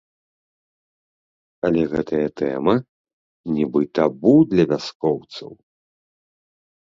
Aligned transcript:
Але 1.67 1.81
гэтая 1.91 2.23
тэма 2.41 2.73
нібы 3.57 3.81
табу 3.99 4.33
для 4.53 4.63
вяскоўцаў. 4.71 5.51